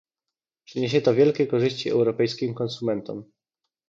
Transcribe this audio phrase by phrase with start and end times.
[0.65, 3.25] Przyniesie to wielkie korzyści europejskim konsumentom